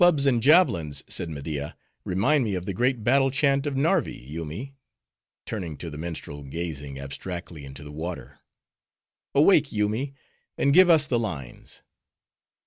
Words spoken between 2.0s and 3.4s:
"remind me of the great battle